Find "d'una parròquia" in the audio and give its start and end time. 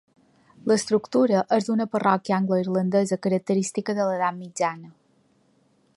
1.67-2.35